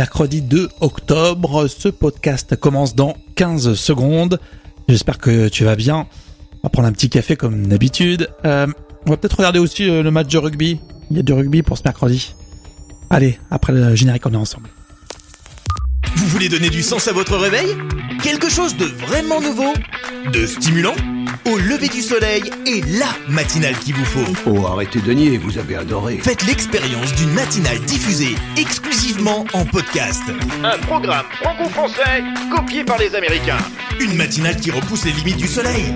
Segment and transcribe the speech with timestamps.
[0.00, 1.68] mercredi 2 octobre.
[1.68, 4.40] Ce podcast commence dans 15 secondes.
[4.88, 6.06] J'espère que tu vas bien.
[6.54, 8.30] On va prendre un petit café comme d'habitude.
[8.46, 8.66] Euh,
[9.06, 10.80] on va peut-être regarder aussi euh, le match de rugby.
[11.10, 12.34] Il y a du rugby pour ce mercredi.
[13.10, 14.70] Allez, après le générique, on est ensemble.
[16.16, 17.76] Vous voulez donner du sens à votre réveil?
[18.22, 19.74] Quelque chose de vraiment nouveau?
[20.32, 20.94] De stimulant?
[21.50, 24.32] Au lever du soleil et la matinale qu'il vous faut.
[24.46, 26.18] Oh, arrêtez de nier, vous avez adoré.
[26.22, 30.22] Faites l'expérience d'une matinale diffusée exclusivement en podcast.
[30.62, 32.22] Un programme franco-français
[32.54, 33.58] copié par les Américains.
[33.98, 35.92] Une matinale qui repousse les limites du soleil.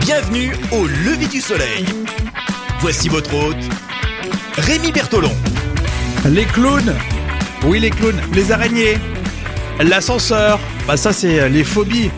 [0.00, 1.84] Bienvenue au lever du soleil.
[2.80, 3.68] Voici votre hôte,
[4.56, 5.36] Rémi Bertolon.
[6.30, 6.94] Les clowns
[7.64, 8.22] Oui, les clowns.
[8.32, 8.96] Les araignées
[9.80, 12.10] L'ascenseur Bah ça, c'est euh, les phobies.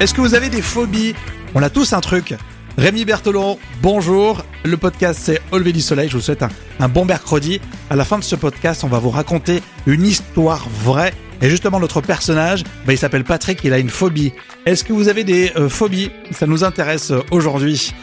[0.00, 1.14] Est-ce que vous avez des phobies
[1.56, 2.34] On a tous un truc.
[2.76, 4.44] Rémi Bertolon, bonjour.
[4.64, 6.08] Le podcast, c'est Au lever du soleil.
[6.08, 7.60] Je vous souhaite un, bon mercredi.
[7.90, 11.14] À la fin de ce podcast, on va vous raconter une histoire vraie.
[11.42, 14.32] Et justement, notre personnage, bah, il s'appelle Patrick, il a une phobie.
[14.66, 16.10] Est-ce que vous avez des euh, phobies?
[16.32, 17.94] Ça nous intéresse euh, aujourd'hui.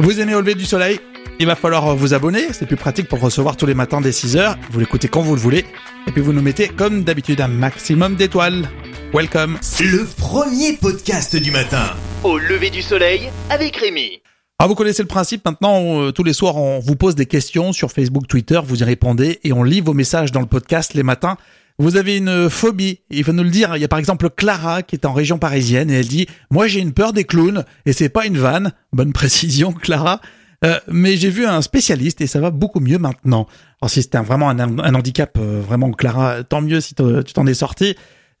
[0.00, 0.98] Vous aimez Au lever du soleil?
[1.38, 4.56] Il va falloir vous abonner, c'est plus pratique pour recevoir tous les matins dès 6h.
[4.70, 5.64] Vous l'écoutez quand vous le voulez.
[6.08, 8.68] Et puis vous nous mettez comme d'habitude un maximum d'étoiles.
[9.12, 9.58] Welcome.
[9.78, 11.94] Le premier podcast du matin.
[12.26, 14.20] Au lever du soleil avec Rémi.
[14.58, 17.72] Alors vous connaissez le principe, maintenant euh, tous les soirs on vous pose des questions
[17.72, 21.04] sur Facebook, Twitter, vous y répondez et on lit vos messages dans le podcast les
[21.04, 21.36] matins.
[21.78, 23.76] Vous avez une phobie, il faut nous le dire.
[23.76, 26.66] Il y a par exemple Clara qui est en région parisienne et elle dit "Moi
[26.66, 30.20] j'ai une peur des clowns et c'est pas une vanne." Bonne précision Clara.
[30.64, 33.46] Euh, mais j'ai vu un spécialiste et ça va beaucoup mieux maintenant.
[33.80, 37.54] Alors si c'était vraiment un, handicap, euh, vraiment Clara, tant mieux si tu t'en es
[37.54, 37.94] sorti.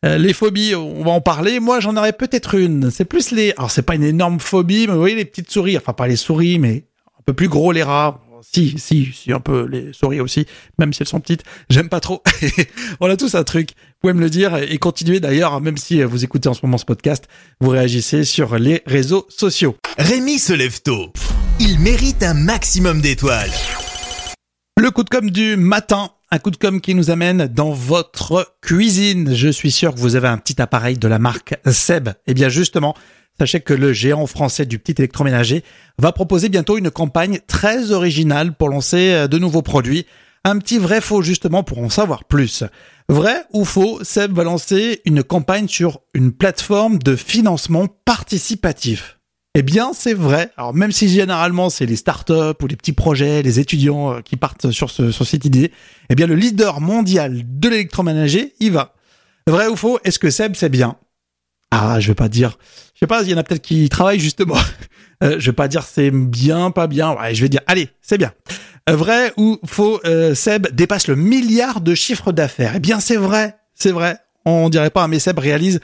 [0.04, 1.60] Euh, les phobies, on va en parler.
[1.60, 2.90] Moi, j'en aurais peut-être une.
[2.90, 3.52] C'est plus les.
[3.56, 5.76] Alors c'est pas une énorme phobie, mais vous voyez les petites souris.
[5.76, 6.84] Enfin pas les souris, mais
[7.18, 8.20] un peu plus gros les rats.
[8.52, 10.46] Si, si, si, un peu les souris aussi,
[10.78, 11.42] même si elles sont petites.
[11.68, 12.22] J'aime pas trop.
[13.00, 13.70] on a tous un truc.
[13.70, 16.78] Vous pouvez me le dire et continuez d'ailleurs, même si vous écoutez en ce moment
[16.78, 17.26] ce podcast,
[17.60, 19.76] vous réagissez sur les réseaux sociaux.
[19.98, 21.12] Rémi se lève tôt.
[21.58, 23.50] Il mérite un maximum d'étoiles.
[24.78, 28.56] Le coup de com' du matin, un coup de com' qui nous amène dans votre
[28.60, 29.34] cuisine.
[29.34, 32.10] Je suis sûr que vous avez un petit appareil de la marque Seb.
[32.26, 32.94] Eh bien justement,
[33.38, 35.62] sachez que le géant français du petit électroménager
[35.98, 40.06] va proposer bientôt une campagne très originale pour lancer euh, de nouveaux produits.
[40.44, 42.64] Un petit vrai faux justement pour en savoir plus.
[43.08, 49.15] Vrai ou faux, Seb va lancer une campagne sur une plateforme de financement participatif.
[49.58, 50.50] Eh bien, c'est vrai.
[50.58, 54.36] Alors, même si généralement c'est les startups ou les petits projets, les étudiants euh, qui
[54.36, 55.72] partent sur, ce, sur cette idée,
[56.10, 58.92] eh bien, le leader mondial de l'électroménager, il va.
[59.46, 60.96] Vrai ou faux Est-ce que Seb, c'est bien?
[61.70, 62.58] Ah, je vais pas dire.
[62.92, 64.58] Je sais pas, il y en a peut-être qui y travaillent justement.
[65.24, 67.14] Euh, je vais pas dire c'est bien, pas bien.
[67.14, 68.34] Ouais, je vais dire, allez, c'est bien.
[68.90, 72.72] Euh, vrai ou faux euh, Seb dépasse le milliard de chiffre d'affaires.
[72.76, 73.56] Eh bien, c'est vrai.
[73.74, 74.18] C'est vrai.
[74.44, 75.80] On dirait pas, mais Seb réalise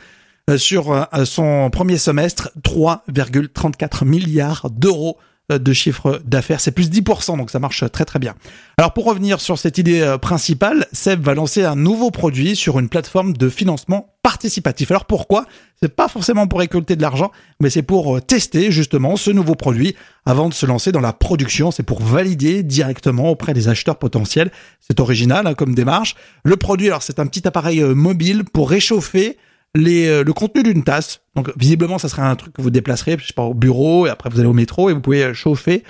[0.56, 5.18] sur euh, son premier semestre 3,34 milliards d'euros
[5.50, 6.60] euh, de chiffre d'affaires.
[6.60, 8.34] C'est plus 10%, donc ça marche très très bien.
[8.78, 12.78] Alors pour revenir sur cette idée euh, principale, Seb va lancer un nouveau produit sur
[12.78, 14.92] une plateforme de financement participatif.
[14.92, 15.46] Alors pourquoi?
[15.82, 19.56] C'est pas forcément pour récolter de l'argent, mais c'est pour euh, tester justement ce nouveau
[19.56, 21.72] produit avant de se lancer dans la production.
[21.72, 24.52] C'est pour valider directement auprès des acheteurs potentiels.
[24.78, 26.14] C'est original hein, comme démarche.
[26.44, 29.38] Le produit, alors c'est un petit appareil euh, mobile pour réchauffer
[29.74, 31.22] les, euh, le contenu d'une tasse.
[31.34, 34.10] Donc visiblement, ça serait un truc que vous déplacerez, je sais pas, au bureau, et
[34.10, 35.82] après vous allez au métro et vous pouvez euh, chauffer.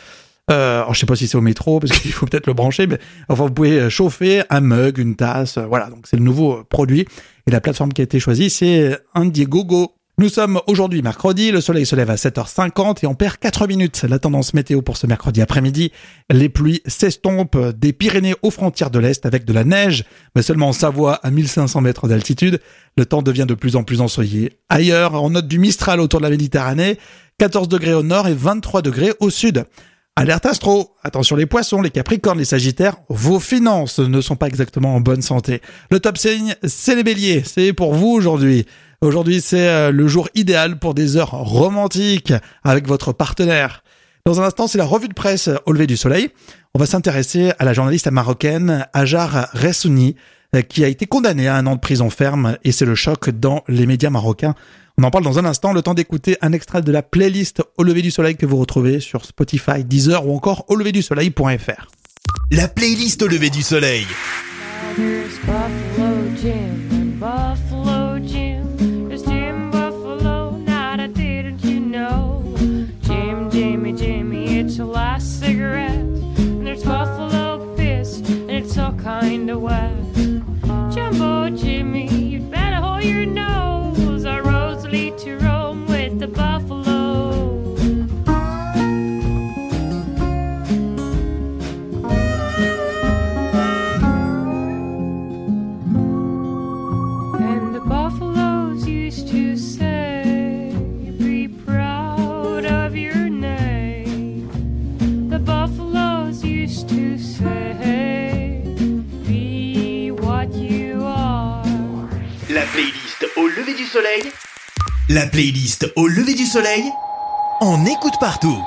[0.50, 2.86] Euh, alors je sais pas si c'est au métro parce qu'il faut peut-être le brancher,
[2.86, 2.98] mais
[3.28, 5.88] enfin vous pouvez euh, chauffer un mug, une tasse, voilà.
[5.88, 7.06] Donc c'est le nouveau produit
[7.46, 9.94] et la plateforme qui a été choisie, c'est Indiegogo.
[10.22, 14.04] Nous sommes aujourd'hui mercredi, le soleil se lève à 7h50 et on perd 4 minutes.
[14.08, 15.90] La tendance météo pour ce mercredi après-midi,
[16.30, 20.04] les pluies s'estompent des Pyrénées aux frontières de l'Est avec de la neige,
[20.36, 22.60] mais seulement en Savoie à 1500 mètres d'altitude.
[22.96, 24.52] Le temps devient de plus en plus ensoleillé.
[24.68, 26.98] Ailleurs, on note du Mistral autour de la Méditerranée,
[27.38, 29.64] 14 degrés au nord et 23 degrés au sud.
[30.14, 34.94] Alerte astro, attention les poissons, les capricornes, les sagittaires, vos finances ne sont pas exactement
[34.94, 35.62] en bonne santé.
[35.90, 38.66] Le top signe, c'est les béliers, c'est pour vous aujourd'hui.
[39.00, 43.82] Aujourd'hui, c'est euh, le jour idéal pour des heures romantiques avec votre partenaire.
[44.26, 46.28] Dans un instant, c'est la revue de presse au lever du soleil.
[46.74, 50.16] On va s'intéresser à la journaliste marocaine Hajar Ressouni,
[50.54, 53.30] euh, qui a été condamnée à un an de prison ferme, et c'est le choc
[53.30, 54.54] dans les médias marocains.
[54.98, 57.82] On en parle dans un instant, le temps d'écouter un extrait de la playlist Au
[57.82, 61.86] lever du soleil que vous retrouvez sur Spotify, Deezer ou encore au lever du soleil.fr.
[62.50, 64.06] La playlist au lever du soleil.
[64.96, 66.82] There's Buffalo Jim
[113.72, 114.22] lever du soleil
[115.08, 116.84] La playlist au lever du soleil
[117.60, 118.58] On écoute partout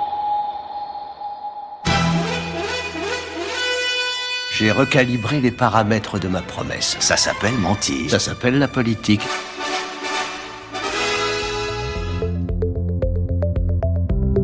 [4.57, 6.95] J'ai recalibré les paramètres de ma promesse.
[7.01, 8.09] Ça s'appelle mentir.
[8.09, 9.21] Ça s'appelle la politique.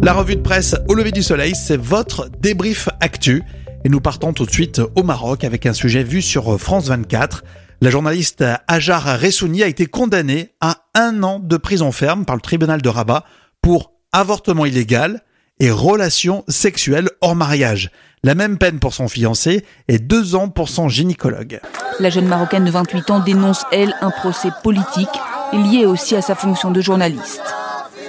[0.03, 3.41] La revue de presse au lever du soleil, c'est votre débrief actu.
[3.85, 7.43] Et nous partons tout de suite au Maroc avec un sujet vu sur France 24.
[7.83, 12.41] La journaliste Ajar Ressouni a été condamnée à un an de prison ferme par le
[12.41, 13.23] tribunal de Rabat
[13.59, 15.23] pour avortement illégal
[15.59, 17.89] et relations sexuelles hors mariage.
[18.23, 21.59] La même peine pour son fiancé et deux ans pour son gynécologue.
[21.99, 25.09] La jeune Marocaine de 28 ans dénonce, elle, un procès politique
[25.51, 27.41] lié aussi à sa fonction de journaliste.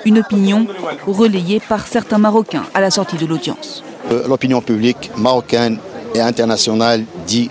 [0.04, 0.66] Une opinion
[1.06, 3.82] relayée par certains Marocains à la sortie de l'audience.
[4.10, 5.78] Euh, L'opinion publique marocaine
[6.14, 7.50] et internationale dit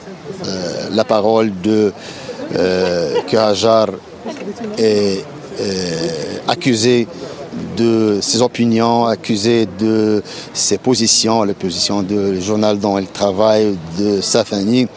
[0.93, 1.93] la parole de
[2.55, 3.87] euh, que Hajar
[4.77, 5.23] est
[5.59, 7.07] euh, accusé
[7.77, 10.23] de ses opinions, accusé de
[10.53, 14.87] ses positions, les positions du journal dont elle travaille, de sa famille.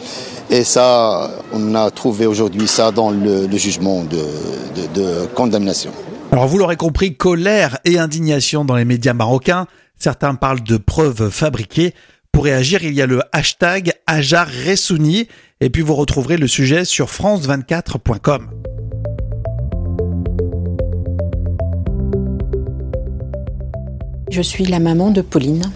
[0.49, 5.91] Et ça, on a trouvé aujourd'hui ça dans le, jugement de, condamnation.
[6.31, 9.65] Alors vous l'aurez compris, colère et indignation dans les médias marocains.
[9.97, 11.93] Certains parlent de preuves fabriquées.
[12.31, 15.27] Pour réagir, il y a le hashtag Ajar Ressouni.
[15.61, 18.49] Et puis vous retrouverez le sujet sur france24.com.
[24.29, 25.71] Je suis la maman de Pauline,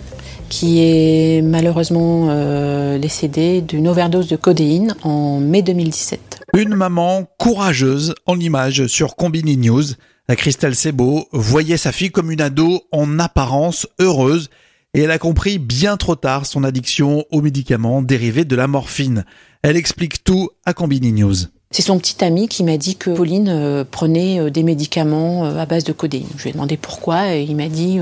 [0.49, 6.41] qui est malheureusement euh, décédée d'une overdose de codéine en mai 2017.
[6.57, 9.85] Une maman courageuse en image sur Combini News.
[10.27, 14.49] La Christelle Sebo voyait sa fille comme une ado en apparence heureuse
[14.93, 19.23] et elle a compris bien trop tard son addiction aux médicaments dérivés de la morphine.
[19.61, 21.35] Elle explique tout à Combini News.
[21.71, 25.57] C'est son petit ami qui m'a dit que Pauline euh, prenait euh, des médicaments euh,
[25.57, 26.29] à base de codéine.
[26.37, 27.99] Je lui ai demandé pourquoi et il m'a dit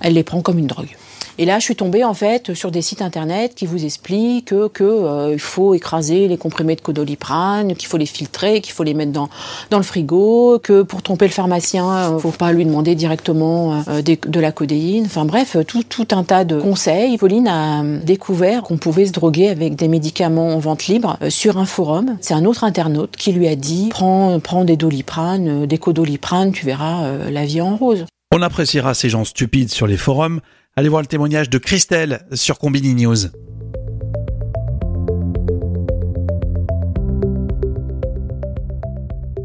[0.00, 0.96] elle les prend comme une drogue.
[1.38, 4.68] Et là, je suis tombée en fait sur des sites internet qui vous expliquent que,
[4.68, 8.94] que, euh, faut écraser les comprimés de codoliprane, qu'il faut les filtrer, qu'il faut les
[8.94, 9.28] mettre dans
[9.70, 14.02] dans le frigo, que pour tromper le pharmacien, euh, faut pas lui demander directement euh,
[14.02, 15.04] de la codéine.
[15.06, 17.16] Enfin bref, tout tout un tas de conseils.
[17.18, 21.30] Pauline a euh, découvert qu'on pouvait se droguer avec des médicaments en vente libre euh,
[21.30, 22.16] sur un forum.
[22.20, 26.52] C'est un autre internaute qui lui a dit prends prends des doliprane, euh, des codoliprane,
[26.52, 28.04] tu verras euh, la vie en rose.
[28.34, 30.40] On appréciera ces gens stupides sur les forums.
[30.74, 33.26] Allez voir le témoignage de Christelle sur Combini News.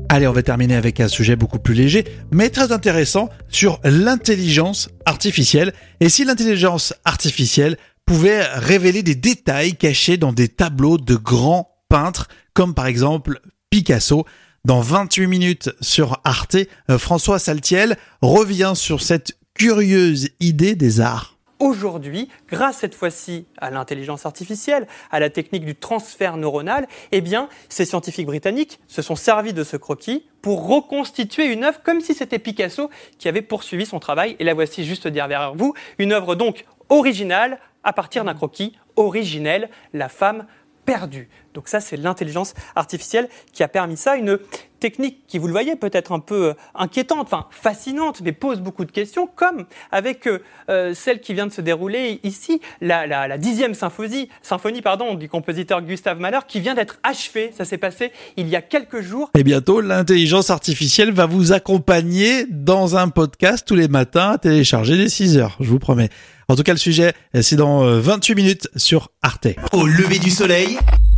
[0.08, 4.88] Allez, on va terminer avec un sujet beaucoup plus léger, mais très intéressant sur l'intelligence
[5.06, 5.74] artificielle.
[6.00, 12.30] Et si l'intelligence artificielle pouvait révéler des détails cachés dans des tableaux de grands peintres,
[12.54, 14.26] comme par exemple Picasso.
[14.64, 16.58] Dans 28 minutes sur Arte,
[16.90, 21.36] euh, François Saltiel revient sur cette curieuse idée des arts.
[21.60, 27.50] Aujourd'hui, grâce cette fois-ci à l'intelligence artificielle, à la technique du transfert neuronal, eh bien,
[27.68, 32.14] ces scientifiques britanniques se sont servis de ce croquis pour reconstituer une œuvre comme si
[32.14, 34.36] c'était Picasso qui avait poursuivi son travail.
[34.38, 39.72] Et la voici juste derrière vous, une œuvre donc originale à partir d'un croquis originel,
[39.92, 40.46] la femme
[40.86, 41.30] perdue.
[41.56, 44.18] Donc ça, c'est l'intelligence artificielle qui a permis ça.
[44.18, 44.38] Une
[44.80, 48.60] technique qui, vous le voyez, peut être un peu euh, inquiétante, enfin fascinante, mais pose
[48.62, 53.08] beaucoup de questions, comme avec euh, euh, celle qui vient de se dérouler ici, la,
[53.08, 57.52] la- la dixième symphonie, symphonie pardon, du compositeur Gustave Mahler, qui vient d'être achevée.
[57.58, 59.30] Ça s'est passé il y a quelques jours.
[59.38, 64.98] Et bientôt, l'intelligence artificielle va vous accompagner dans un podcast tous les matins à télécharger
[64.98, 66.10] dès 6 heures, je vous promets.
[66.50, 69.48] En tout cas, le sujet, c'est dans euh, 28 minutes sur Arte.
[69.74, 70.78] Au lever du soleil,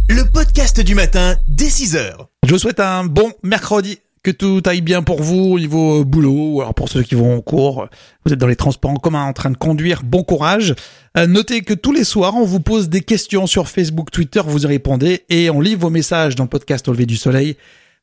[0.10, 2.13] le podcast du matin dès 6h.
[2.44, 4.00] Je vous souhaite un bon mercredi.
[4.22, 7.16] Que tout aille bien pour vous au niveau euh, boulot, ou alors pour ceux qui
[7.16, 7.88] vont en cours,
[8.25, 10.75] vous êtes dans les transports en commun en train de conduire, bon courage.
[11.16, 14.63] Euh, notez que tous les soirs, on vous pose des questions sur Facebook, Twitter, vous
[14.63, 17.56] y répondez et on lit vos messages dans le podcast au lever du soleil.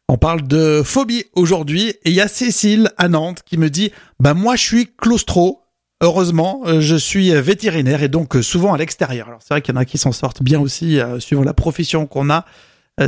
[0.09, 3.93] On parle de phobie aujourd'hui et il y a Cécile à Nantes qui me dit
[4.19, 5.66] bah moi je suis claustro.
[6.03, 9.29] Heureusement, euh, je suis vétérinaire et donc euh, souvent à l'extérieur.
[9.29, 11.55] Alors c'est vrai qu'il y en a qui s'en sortent bien aussi euh, suivant la
[11.55, 12.45] profession qu'on a.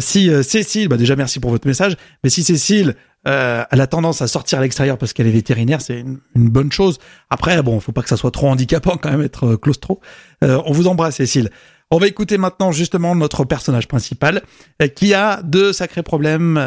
[0.01, 4.29] Si Cécile, bah déjà merci pour votre message, mais si Cécile, elle a tendance à
[4.29, 6.99] sortir à l'extérieur parce qu'elle est vétérinaire, c'est une, une bonne chose.
[7.31, 10.03] Après, bon, faut pas que ça soit trop handicapant quand même être claustro.
[10.43, 11.49] On vous embrasse Cécile.
[11.91, 14.43] On va écouter maintenant justement notre personnage principal
[14.95, 16.63] qui a de sacrés problèmes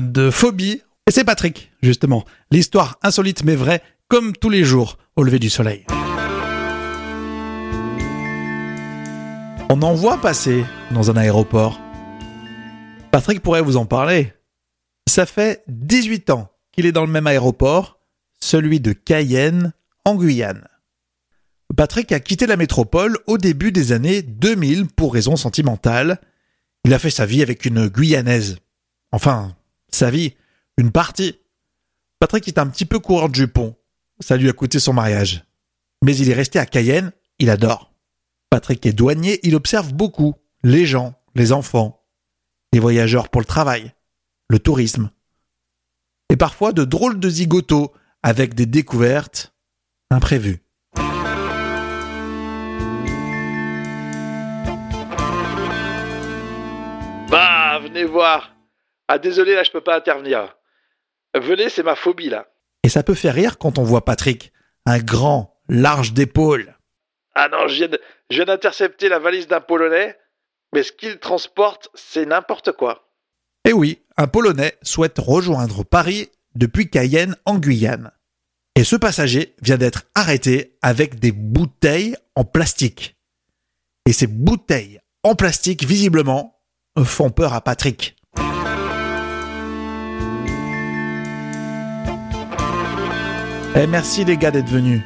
[0.00, 0.80] de phobie.
[1.08, 2.24] Et c'est Patrick, justement.
[2.52, 5.86] L'histoire insolite mais vraie, comme tous les jours, au lever du soleil.
[9.70, 11.80] On en voit passer dans un aéroport.
[13.12, 14.32] Patrick pourrait vous en parler.
[15.08, 18.00] Ça fait 18 ans qu'il est dans le même aéroport,
[18.40, 19.72] celui de Cayenne,
[20.04, 20.66] en Guyane.
[21.76, 26.20] Patrick a quitté la métropole au début des années 2000 pour raisons sentimentales.
[26.84, 28.58] Il a fait sa vie avec une Guyanaise.
[29.12, 29.56] Enfin,
[29.88, 30.34] sa vie,
[30.76, 31.38] une partie.
[32.18, 33.76] Patrick est un petit peu coureur de jupon.
[34.20, 35.44] Ça lui a coûté son mariage.
[36.02, 37.92] Mais il est resté à Cayenne, il adore.
[38.50, 42.04] Patrick est douanier, il observe beaucoup les gens, les enfants,
[42.72, 43.94] les voyageurs pour le travail,
[44.48, 45.10] le tourisme.
[46.28, 49.54] Et parfois de drôles de zigotos avec des découvertes
[50.10, 50.62] imprévues.
[57.30, 58.54] Bah, venez voir.
[59.08, 60.56] Ah, désolé, là, je peux pas intervenir.
[61.34, 62.48] Venez, c'est ma phobie, là.
[62.82, 64.52] Et ça peut faire rire quand on voit Patrick,
[64.86, 66.76] un grand, large d'épaule.
[67.34, 67.98] Ah non, je viens
[68.30, 70.16] je viens d'intercepter la valise d'un Polonais,
[70.72, 73.10] mais ce qu'il transporte, c'est n'importe quoi.
[73.64, 78.12] Et oui, un Polonais souhaite rejoindre Paris depuis Cayenne en Guyane.
[78.76, 83.16] Et ce passager vient d'être arrêté avec des bouteilles en plastique.
[84.06, 86.62] Et ces bouteilles en plastique, visiblement,
[87.04, 88.16] font peur à Patrick.
[93.76, 95.00] Eh merci les gars d'être venus,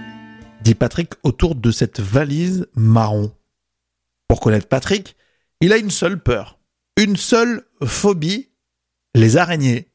[0.62, 3.30] dit Patrick autour de cette valise marron.
[4.26, 5.16] Pour connaître Patrick,
[5.60, 6.58] il a une seule peur,
[6.96, 8.48] une seule phobie,
[9.14, 9.90] les araignées.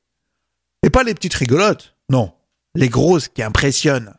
[0.83, 2.31] Et pas les petites rigolotes, non,
[2.75, 4.13] les grosses qui impressionnent.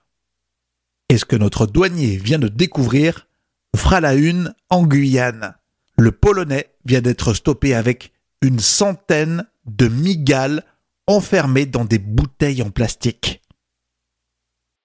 [1.09, 3.29] Et ce que notre douanier vient de découvrir
[3.77, 5.55] fera la une en Guyane.
[5.97, 10.65] Le Polonais vient d'être stoppé avec une centaine de migales
[11.07, 13.40] enfermées dans des bouteilles en plastique.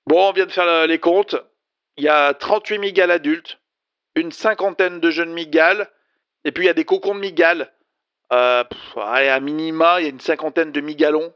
[0.07, 1.35] Bon, on vient de faire euh, les comptes.
[1.97, 3.59] Il y a 38 migales adultes,
[4.15, 5.89] une cinquantaine de jeunes migales,
[6.43, 7.71] et puis il y a des cocons de migales.
[8.33, 8.63] Euh,
[8.97, 11.33] à minima, il y a une cinquantaine de migalons.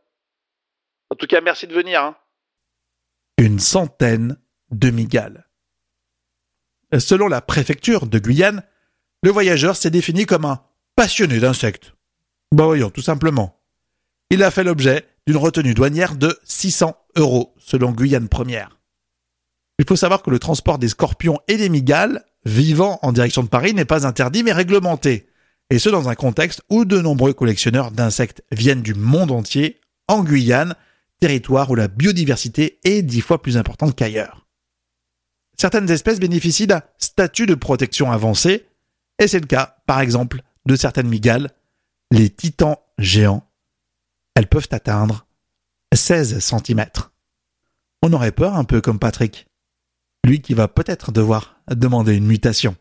[1.09, 2.03] En tout cas, merci de venir.
[2.03, 2.15] hein.
[3.37, 4.37] Une centaine
[4.71, 5.47] de migales.
[6.97, 8.63] Selon la préfecture de Guyane,
[9.23, 10.63] le voyageur s'est défini comme un
[10.95, 11.93] passionné d'insectes.
[12.51, 13.61] Bah voyons, tout simplement.
[14.29, 18.79] Il a fait l'objet d'une retenue douanière de 600 euros, selon Guyane Première.
[19.79, 23.47] Il faut savoir que le transport des scorpions et des migales vivant en direction de
[23.47, 25.29] Paris n'est pas interdit mais réglementé.
[25.69, 30.23] Et ce dans un contexte où de nombreux collectionneurs d'insectes viennent du monde entier en
[30.23, 30.75] Guyane,
[31.19, 34.47] territoire où la biodiversité est dix fois plus importante qu'ailleurs.
[35.57, 38.65] Certaines espèces bénéficient d'un statut de protection avancé,
[39.19, 41.51] et c'est le cas, par exemple, de certaines migales,
[42.11, 43.43] les titans géants.
[44.35, 45.25] Elles peuvent atteindre
[45.93, 46.85] 16 cm.
[48.01, 49.47] On aurait peur un peu comme Patrick.
[50.25, 52.75] Lui qui va peut-être devoir demander une mutation.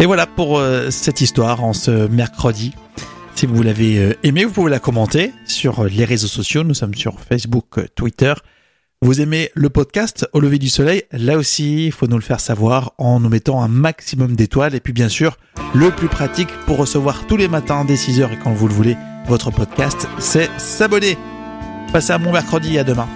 [0.00, 2.74] Et voilà pour euh, cette histoire en ce mercredi.
[3.34, 6.62] Si vous l'avez euh, aimé, vous pouvez la commenter sur euh, les réseaux sociaux.
[6.62, 8.32] Nous sommes sur Facebook, euh, Twitter.
[9.02, 11.02] Vous aimez le podcast Au lever du soleil?
[11.10, 14.76] Là aussi, il faut nous le faire savoir en nous mettant un maximum d'étoiles.
[14.76, 15.36] Et puis bien sûr,
[15.74, 18.96] le plus pratique pour recevoir tous les matins dès 6h et quand vous le voulez,
[19.26, 21.16] votre podcast, c'est s'abonner.
[21.92, 23.08] Passez un bon mercredi, à demain.